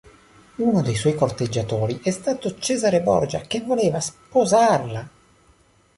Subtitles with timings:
[0.55, 5.07] Uno dei suoi corteggiatori è stato Cesare Borgia, che voleva sposarla.